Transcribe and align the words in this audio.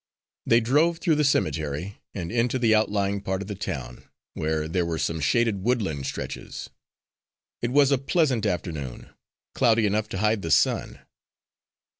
They 0.47 0.61
drove 0.61 0.97
through 0.97 1.13
the 1.13 1.23
cemetery, 1.23 1.99
and 2.15 2.31
into 2.31 2.57
the 2.57 2.73
outlying 2.73 3.21
part 3.21 3.43
of 3.43 3.47
the 3.47 3.53
town, 3.53 4.09
where 4.33 4.67
there 4.67 4.83
were 4.83 4.97
some 4.97 5.19
shaded 5.19 5.61
woodland 5.63 6.07
stretches. 6.07 6.71
It 7.61 7.69
was 7.69 7.91
a 7.91 7.99
pleasant 7.99 8.47
afternoon; 8.47 9.11
cloudy 9.53 9.85
enough 9.85 10.09
to 10.09 10.17
hide 10.17 10.41
the 10.41 10.49
sun. 10.49 11.01